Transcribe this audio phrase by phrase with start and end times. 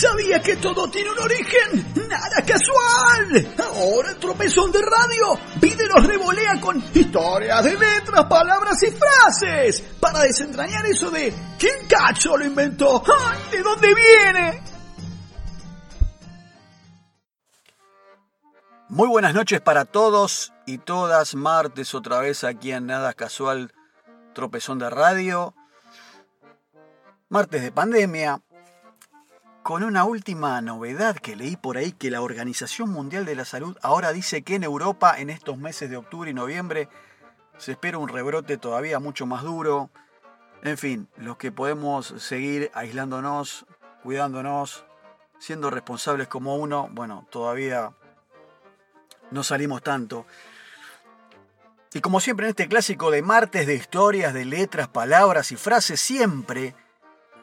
[0.00, 2.08] ¿Sabía que todo tiene un origen?
[2.08, 3.54] ¡Nada casual!
[3.58, 9.82] Ahora el tropezón de radio pide los revolea con historias de letras, palabras y frases
[10.00, 13.02] para desentrañar eso de ¿quién cacho lo inventó?
[13.14, 14.62] ¡Ay, ¿De dónde viene?
[18.88, 21.34] Muy buenas noches para todos y todas.
[21.34, 23.74] Martes otra vez aquí en Nada Casual
[24.32, 25.54] Tropezón de Radio.
[27.28, 28.40] Martes de pandemia.
[29.70, 33.78] Con una última novedad que leí por ahí que la Organización Mundial de la Salud
[33.82, 36.88] ahora dice que en Europa en estos meses de octubre y noviembre
[37.56, 39.88] se espera un rebrote todavía mucho más duro.
[40.64, 43.64] En fin, los que podemos seguir aislándonos,
[44.02, 44.84] cuidándonos,
[45.38, 47.92] siendo responsables como uno, bueno, todavía
[49.30, 50.26] no salimos tanto.
[51.94, 56.00] Y como siempre en este clásico de martes de historias, de letras, palabras y frases,
[56.00, 56.74] siempre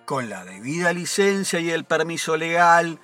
[0.08, 2.98] con la debida licencia y el permiso legal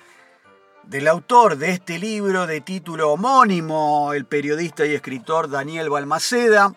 [0.84, 6.72] del autor de este libro de título homónimo, el periodista y escritor Daniel Balmaceda,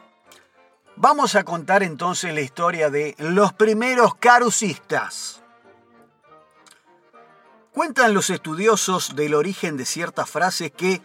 [0.97, 5.41] vamos a contar entonces la historia de los primeros carucistas.
[7.71, 11.01] Cuentan los estudiosos del origen de ciertas frases que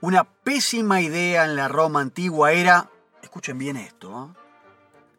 [0.00, 2.88] una pésima idea en la Roma antigua era,
[3.20, 4.40] escuchen bien esto, ¿eh?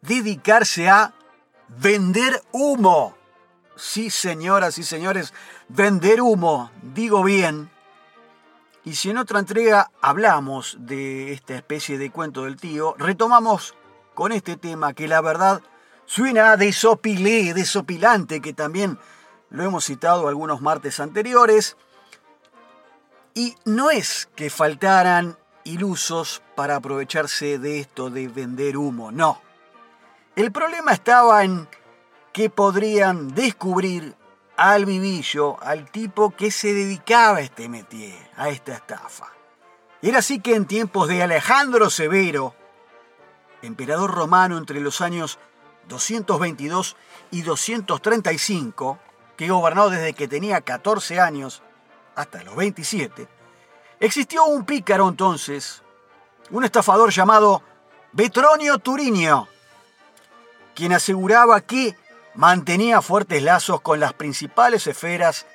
[0.02, 1.14] dedicarse a
[1.68, 3.19] vender humo.
[3.80, 5.34] Sí, señoras y señores,
[5.70, 7.72] vender humo, digo bien.
[8.84, 13.76] Y si en otra entrega hablamos de esta especie de cuento del tío, retomamos
[14.16, 15.62] con este tema que la verdad
[16.06, 19.00] suena desopilé, desopilante, que también
[19.50, 21.78] lo hemos citado algunos martes anteriores,
[23.34, 29.42] y no es que faltaran ilusos para aprovecharse de esto de vender humo, no.
[30.36, 31.68] El problema estaba en
[32.40, 34.16] que podrían descubrir
[34.56, 39.28] al vivillo, al tipo que se dedicaba a este métier, a esta estafa.
[40.02, 42.56] Era así que en tiempos de Alejandro Severo,
[43.62, 45.38] emperador romano entre los años
[45.90, 46.96] 222
[47.32, 49.00] y 235,
[49.36, 51.62] que gobernó desde que tenía 14 años
[52.16, 53.28] hasta los 27,
[54.00, 55.84] existió un pícaro entonces,
[56.52, 57.62] un estafador llamado
[58.14, 59.50] Betronio Turinio,
[60.74, 61.98] quien aseguraba que
[62.36, 65.46] mantenía fuertes lazos con las principales esferas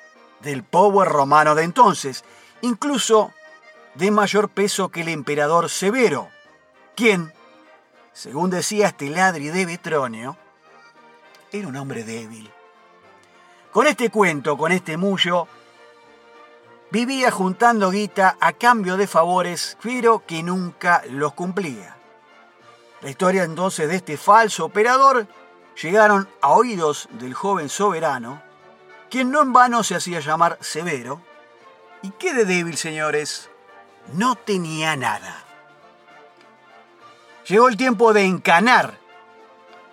[0.41, 2.23] del power romano de entonces,
[2.61, 3.31] incluso
[3.95, 6.29] de mayor peso que el emperador Severo,
[6.95, 7.33] quien,
[8.13, 10.37] según decía este ladri de Betronio,
[11.51, 12.51] era un hombre débil.
[13.71, 15.47] Con este cuento, con este mullo,
[16.91, 21.97] vivía juntando guita a cambio de favores, pero que nunca los cumplía.
[23.01, 25.27] La historia entonces de este falso operador
[25.81, 28.41] llegaron a oídos del joven soberano,
[29.09, 31.21] quien no en vano se hacía llamar Severo,
[32.01, 33.49] y que de débil, señores,
[34.13, 35.43] no tenía nada.
[37.47, 38.97] Llegó el tiempo de encanar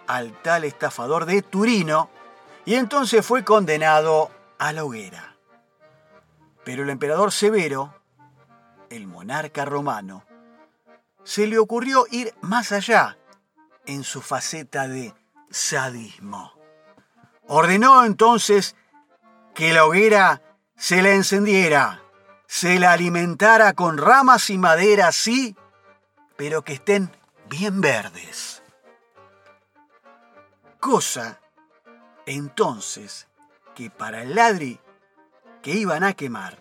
[0.06, 2.10] al tal estafador de Turino,
[2.64, 5.36] y entonces fue condenado a la hoguera.
[6.64, 7.94] Pero el emperador Severo,
[8.88, 10.24] el monarca romano,
[11.24, 13.16] se le ocurrió ir más allá
[13.86, 15.14] en su faceta de
[15.52, 16.52] sadismo.
[17.46, 18.76] Ordenó entonces
[19.54, 20.42] que la hoguera
[20.76, 22.02] se la encendiera,
[22.46, 25.56] se la alimentara con ramas y madera, sí,
[26.36, 27.10] pero que estén
[27.48, 28.62] bien verdes.
[30.80, 31.40] Cosa
[32.26, 33.28] entonces
[33.74, 34.80] que para el ladri
[35.62, 36.58] que iban a quemar,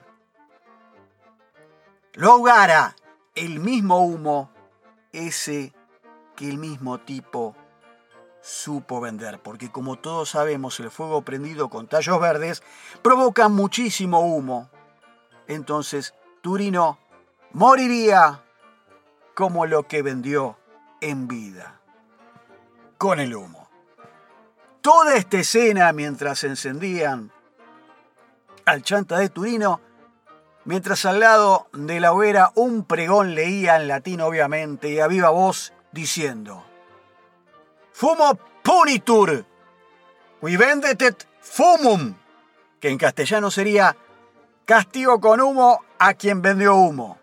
[2.14, 2.96] lo ahogara
[3.36, 4.52] el mismo humo
[5.12, 5.74] ese
[6.36, 7.56] que el mismo tipo
[8.42, 12.64] supo vender, porque como todos sabemos el fuego prendido con tallos verdes
[13.02, 14.70] provoca muchísimo humo.
[15.48, 16.98] Entonces Turino
[17.52, 18.44] moriría
[19.36, 20.58] como lo que vendió
[21.02, 21.80] en vida,
[22.98, 23.70] con el humo.
[24.82, 27.32] Toda esta escena mientras encendían
[28.66, 29.80] al chanta de Turino,
[30.66, 35.30] mientras al lado de la hoguera un pregón leía en latín obviamente y a viva
[35.30, 36.64] voz diciendo,
[37.94, 39.46] Fumo punitur,
[40.40, 42.16] qui vendetet fumum,
[42.80, 43.96] que en castellano sería
[44.66, 47.20] castigo con humo a quien vendió humo.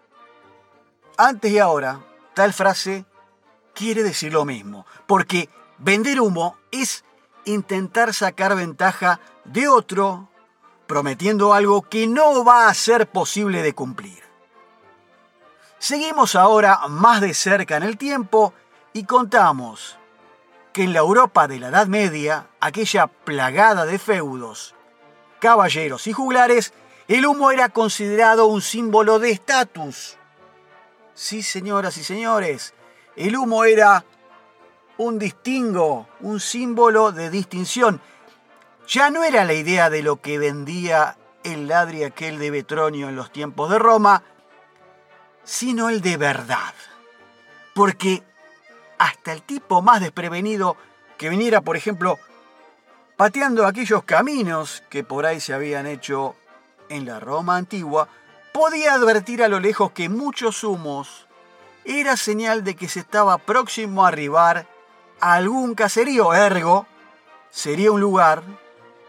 [1.17, 2.01] Antes y ahora,
[2.35, 3.05] tal frase
[3.75, 5.49] quiere decir lo mismo, porque
[5.79, 7.05] vender humo es
[7.45, 10.29] intentar sacar ventaja de otro
[10.87, 14.23] prometiendo algo que no va a ser posible de cumplir.
[15.79, 18.53] Seguimos ahora más de cerca en el tiempo
[18.93, 19.99] y contamos
[20.79, 24.77] que en la Europa de la Edad Media, aquella plagada de feudos,
[25.41, 26.73] caballeros y juglares,
[27.09, 30.19] el humo era considerado un símbolo de estatus.
[31.15, 32.75] Sí, señoras y señores,
[33.17, 34.05] el humo era
[34.99, 38.01] un distingo, un símbolo de distinción.
[38.87, 43.17] Ya no era la idea de lo que vendía el ladri aquel de Betronio en
[43.17, 44.23] los tiempos de Roma,
[45.43, 46.73] sino el de verdad.
[47.75, 48.23] Porque
[48.99, 50.77] hasta el tipo más desprevenido
[51.17, 52.19] que viniera, por ejemplo,
[53.17, 56.37] pateando aquellos caminos que por ahí se habían hecho
[56.89, 58.09] en la Roma antigua,
[58.53, 61.27] podía advertir a lo lejos que muchos humos
[61.85, 64.67] era señal de que se estaba próximo a arribar
[65.21, 66.87] a algún caserío, ergo,
[67.51, 68.43] sería un lugar,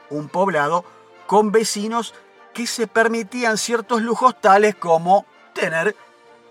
[0.10, 0.86] un poblado,
[1.28, 2.14] con vecinos
[2.54, 5.96] que se permitían ciertos lujos tales como tener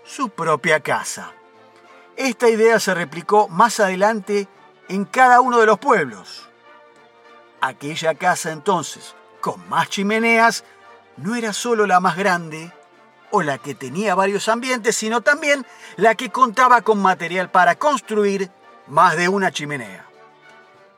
[0.05, 1.33] su propia casa.
[2.19, 4.49] Esta idea se replicó más adelante
[4.89, 6.49] en cada uno de los pueblos.
[7.61, 10.65] Aquella casa entonces, con más chimeneas,
[11.15, 12.73] no era solo la más grande
[13.31, 18.51] o la que tenía varios ambientes, sino también la que contaba con material para construir
[18.87, 20.05] más de una chimenea.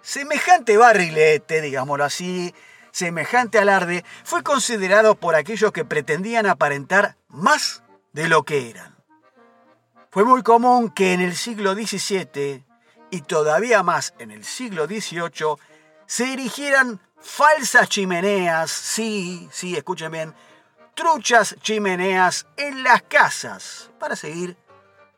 [0.01, 2.51] Semejante barrilete, digámoslo así,
[2.89, 9.00] semejante alarde, fue considerado por aquellos que pretendían aparentar más de lo que eran.
[10.11, 12.65] Fue muy común que en el siglo XVII
[13.11, 15.55] y todavía más en el siglo XVIII
[16.05, 20.33] se erigieran falsas chimeneas, sí, sí, escuchen bien,
[20.95, 24.57] truchas chimeneas en las casas para seguir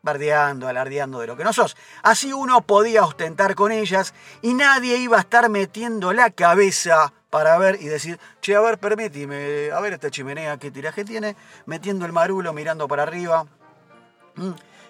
[0.02, 1.76] bardeando, alardeando de lo que no sos.
[2.04, 7.58] Así uno podía ostentar con ellas y nadie iba a estar metiendo la cabeza para
[7.58, 11.34] ver y decir, che, a ver, permíteme, a ver esta chimenea, qué tiraje tiene,
[11.66, 13.44] metiendo el marulo, mirando para arriba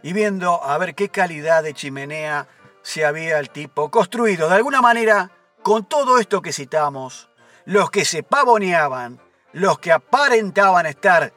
[0.05, 2.47] y viendo a ver qué calidad de chimenea
[2.83, 4.51] se había el tipo construido.
[4.51, 5.31] De alguna manera,
[5.63, 7.31] con todo esto que citamos,
[7.65, 9.19] los que se pavoneaban,
[9.53, 11.33] los que aparentaban estar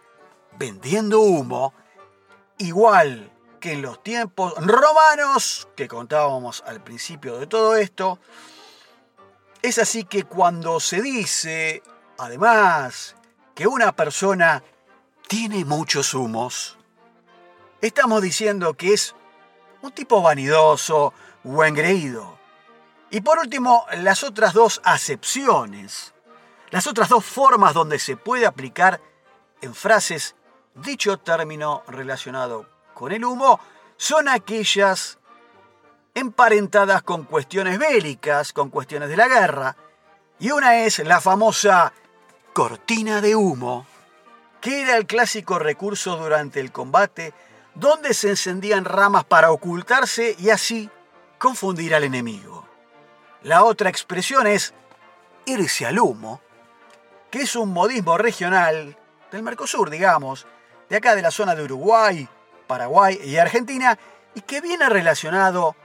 [0.59, 1.73] vendiendo humo,
[2.57, 3.31] igual
[3.61, 8.19] que en los tiempos romanos que contábamos al principio de todo esto,
[9.61, 11.83] es así que cuando se dice,
[12.17, 13.15] además,
[13.55, 14.61] que una persona
[15.29, 16.76] tiene muchos humos,
[17.81, 19.15] estamos diciendo que es
[19.81, 21.13] un tipo vanidoso
[21.43, 22.37] o engreído.
[23.09, 26.13] Y por último, las otras dos acepciones,
[26.71, 28.99] las otras dos formas donde se puede aplicar
[29.61, 30.35] en frases
[30.75, 33.59] dicho término relacionado con el humo,
[33.95, 35.17] son aquellas
[36.13, 39.75] emparentadas con cuestiones bélicas, con cuestiones de la guerra.
[40.39, 41.93] Y una es la famosa
[42.53, 43.85] cortina de humo,
[44.59, 47.33] que era el clásico recurso durante el combate
[47.79, 50.89] donde se encendían ramas para ocultarse y así
[51.37, 52.67] confundir al enemigo.
[53.43, 54.73] La otra expresión es
[55.45, 56.41] irse al humo,
[57.29, 58.97] que es un modismo regional
[59.31, 60.47] del Mercosur, digamos,
[60.89, 62.27] de acá de la zona de Uruguay,
[62.65, 63.97] Paraguay y Argentina,
[64.33, 65.75] y que viene relacionado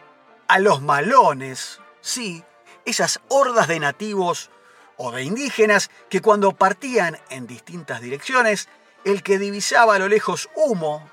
[0.48, 2.42] a los malones, sí,
[2.86, 4.50] esas hordas de nativos
[4.96, 8.68] o de indígenas que cuando partían en distintas direcciones,
[9.04, 11.11] el que divisaba a lo lejos humo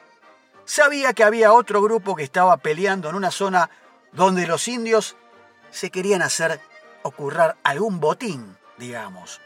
[0.70, 3.72] sabía que había otro grupo que estaba peleando en una zona
[4.12, 5.16] donde los indios
[5.72, 6.62] se querían hacer
[7.02, 9.42] ocurrir algún botín, digamos.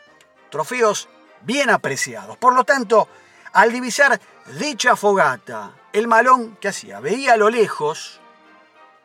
[0.50, 1.08] Trofeos
[1.44, 2.36] bien apreciados.
[2.36, 3.08] Por lo tanto,
[3.54, 4.20] al divisar
[4.60, 8.20] dicha fogata, el malón que hacía veía a lo lejos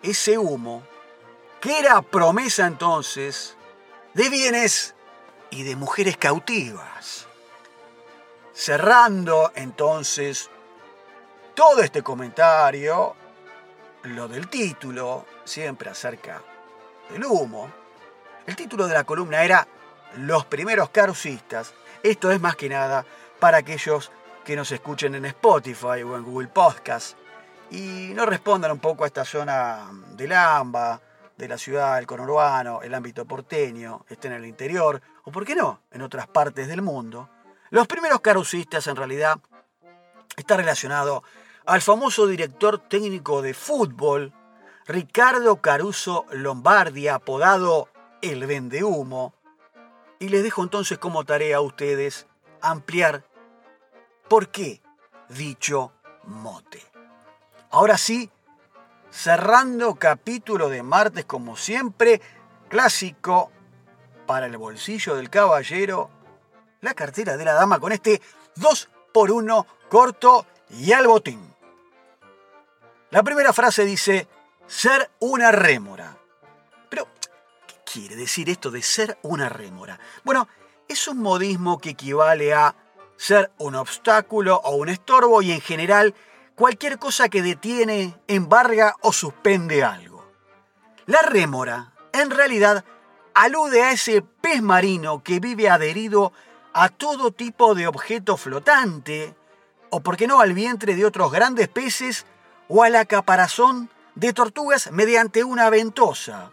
[0.03, 0.83] ese humo,
[1.61, 3.57] que era promesa entonces
[4.15, 4.97] de bienes
[5.51, 7.29] y de mujeres cautivas.
[8.53, 10.51] Cerrando entonces
[11.59, 13.17] todo este comentario,
[14.05, 16.41] lo del título, siempre acerca
[17.11, 17.69] del humo,
[18.47, 19.67] el título de la columna era
[20.19, 21.75] Los primeros carusistas.
[22.01, 23.05] Esto es más que nada
[23.41, 24.13] para aquellos
[24.45, 27.19] que nos escuchen en Spotify o en Google Podcast
[27.73, 31.01] y no respondan un poco a esta zona del AMBA,
[31.37, 35.57] de la ciudad, el conurbano, el ámbito porteño, estén en el interior o, por qué
[35.57, 37.29] no, en otras partes del mundo.
[37.71, 39.41] Los primeros carusistas en realidad
[40.37, 41.25] está relacionado
[41.69, 44.33] al famoso director técnico de fútbol,
[44.87, 47.91] Ricardo Caruso Lombardi, apodado
[48.23, 49.35] El Vendehumo,
[50.19, 52.27] y les dejo entonces como tarea a ustedes
[52.63, 53.23] ampliar
[54.31, 54.81] por qué
[55.29, 55.93] dicho
[56.25, 56.83] mote.
[57.71, 58.31] Ahora sí,
[59.11, 62.23] cerrando capítulo de martes como siempre,
[62.71, 63.53] clásico
[64.27, 66.09] para el bolsillo del caballero,
[66.81, 68.23] la cartera de la dama con este
[68.57, 71.58] 2 por 1 corto y al botín.
[73.11, 74.29] La primera frase dice,
[74.67, 76.19] ser una rémora.
[76.91, 77.09] Pero,
[77.67, 79.99] ¿qué quiere decir esto de ser una rémora?
[80.25, 80.47] Bueno,
[80.89, 82.75] es un modismo que equivale a
[83.17, 86.15] ser un obstáculo o un estorbo y en general
[86.55, 90.31] cualquier cosa que detiene, embarga o suspende algo.
[91.07, 92.85] La rémora, en realidad,
[93.33, 96.33] alude a ese pez marino que vive adherido
[96.75, 99.35] a todo tipo de objeto flotante,
[99.91, 102.27] o por qué no al vientre de otros grandes peces,
[102.69, 106.51] o a la caparazón de tortugas mediante una ventosa.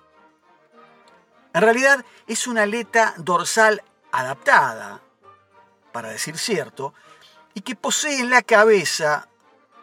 [1.54, 5.02] En realidad es una aleta dorsal adaptada,
[5.92, 6.94] para decir cierto,
[7.54, 9.28] y que posee en la cabeza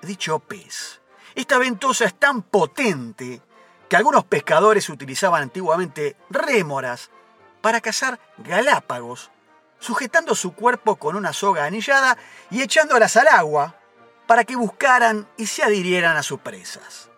[0.03, 1.01] dicho pez.
[1.35, 3.41] Esta ventosa es tan potente
[3.89, 7.11] que algunos pescadores utilizaban antiguamente rémoras
[7.63, 9.31] para cazar galápagos,
[9.79, 12.17] sujetando su cuerpo con una soga anillada
[12.51, 13.77] y echándolas al agua
[14.33, 17.11] para que buscaran y se adhirieran a sus presas.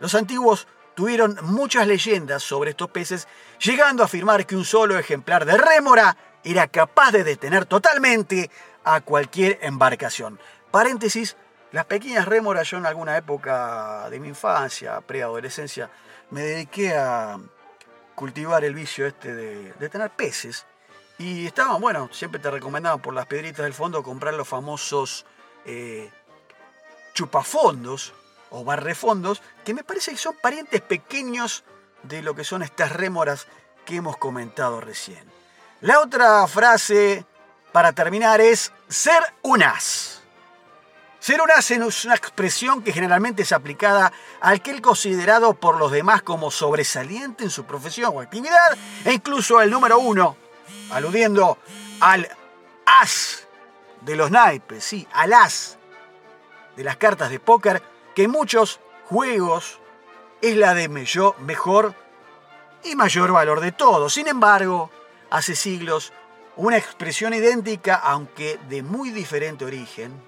[0.00, 3.28] Los antiguos tuvieron muchas leyendas sobre estos peces,
[3.60, 8.50] llegando a afirmar que un solo ejemplar de rémora era capaz de detener totalmente
[8.82, 10.40] a cualquier embarcación.
[10.70, 11.36] Paréntesis,
[11.70, 15.90] las pequeñas rémoras yo en alguna época de mi infancia, preadolescencia,
[16.30, 17.38] me dediqué a
[18.14, 20.64] cultivar el vicio este de, tener peces.
[21.18, 25.26] Y estaban, bueno, siempre te recomendaban por las piedritas del fondo comprar los famosos
[25.66, 26.10] eh,
[27.14, 28.12] chupafondos
[28.50, 31.64] o barrefondos, que me parece que son parientes pequeños
[32.02, 33.46] de lo que son estas rémoras
[33.84, 35.24] que hemos comentado recién.
[35.80, 37.24] La otra frase
[37.72, 40.22] para terminar es ser un as.
[41.18, 45.90] Ser un as es una expresión que generalmente es aplicada a aquel considerado por los
[45.90, 50.36] demás como sobresaliente en su profesión o actividad, e incluso el número uno,
[50.90, 51.58] aludiendo
[52.00, 52.28] al
[52.84, 53.48] as
[54.02, 55.78] de los naipes, sí, al as
[56.76, 57.82] de las cartas de póker,
[58.14, 59.80] que en muchos juegos
[60.40, 61.94] es la de mejor
[62.82, 64.08] y mayor valor de todo.
[64.10, 64.90] Sin embargo,
[65.30, 66.12] hace siglos,
[66.56, 70.22] una expresión idéntica, aunque de muy diferente origen,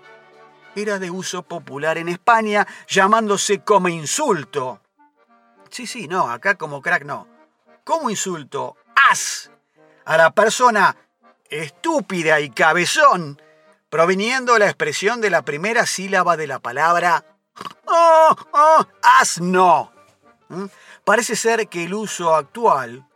[0.74, 4.80] era de uso popular en España, llamándose como insulto.
[5.70, 7.26] Sí, sí, no, acá como crack no.
[7.84, 8.76] Como insulto,
[9.10, 9.50] as,
[10.04, 10.96] a la persona
[11.48, 13.40] estúpida y cabezón,
[13.88, 17.24] proveniendo la expresión de la primera sílaba de la palabra
[17.86, 19.92] oh, oh, asno.
[20.48, 20.66] ¿Mm?
[21.04, 23.06] Parece ser que el uso actual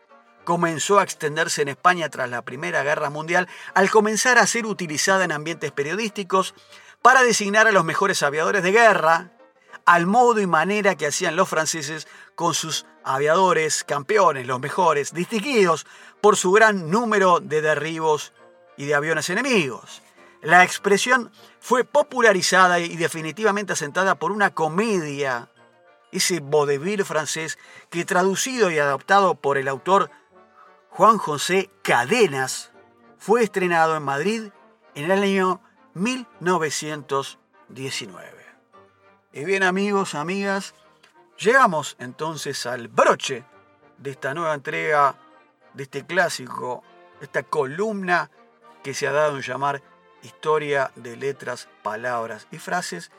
[0.45, 5.25] comenzó a extenderse en España tras la Primera Guerra Mundial al comenzar a ser utilizada
[5.25, 6.55] en ambientes periodísticos
[7.03, 9.33] para designar a los mejores aviadores de guerra,
[9.87, 15.87] al modo y manera que hacían los franceses con sus aviadores campeones, los mejores, distinguidos
[16.21, 18.33] por su gran número de derribos
[18.77, 20.03] y de aviones enemigos.
[20.43, 21.31] La expresión
[21.61, 25.51] fue popularizada y definitivamente asentada por una comedia,
[26.13, 27.59] ese vodevil francés
[27.91, 30.11] que traducido y adaptado por el autor
[30.89, 32.73] Juan José Cadenas
[33.19, 34.51] fue estrenado en Madrid
[34.95, 35.61] en el año
[35.95, 38.41] 1919.
[39.33, 40.75] Y bien amigos, amigas,
[41.39, 43.45] llegamos entonces al broche
[43.99, 45.15] de esta nueva entrega,
[45.75, 46.83] de este clásico,
[47.21, 48.29] esta columna
[48.83, 49.81] que se ha dado en llamar
[50.23, 53.11] Historia de Letras, Palabras y Frases,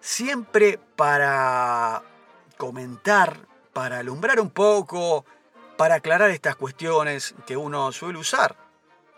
[0.00, 2.02] siempre para
[2.56, 3.38] comentar,
[3.72, 5.24] para alumbrar un poco,
[5.76, 8.56] para aclarar estas cuestiones que uno suele usar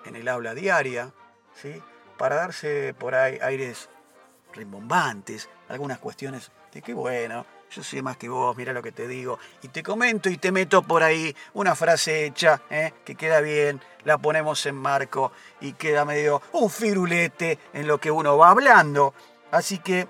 [0.04, 1.12] en el habla diaria,
[1.54, 1.82] ¿sí?
[2.16, 3.88] para darse por ahí aires
[4.54, 9.08] rimbombantes, algunas cuestiones de qué bueno, yo sé más que vos, mira lo que te
[9.08, 12.92] digo, y te comento y te meto por ahí una frase hecha, ¿eh?
[13.04, 18.10] que queda bien, la ponemos en marco y queda medio un firulete en lo que
[18.10, 19.14] uno va hablando.
[19.50, 20.08] Así que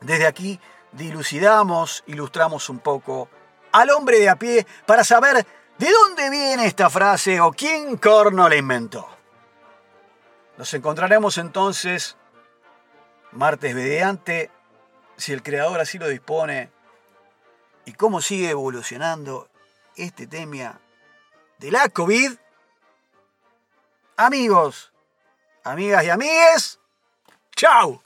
[0.00, 0.60] desde aquí
[0.92, 3.28] dilucidamos, ilustramos un poco
[3.72, 5.46] al hombre de a pie para saber
[5.78, 9.06] de dónde viene esta frase o quién corno la inventó.
[10.56, 12.16] Nos encontraremos entonces
[13.32, 14.50] martes mediante,
[15.16, 16.70] si el creador así lo dispone,
[17.84, 19.48] y cómo sigue evolucionando
[19.94, 20.80] este tema
[21.58, 22.32] de la COVID.
[24.16, 24.92] Amigos,
[25.62, 26.80] amigas y amigues,
[27.54, 28.05] chao.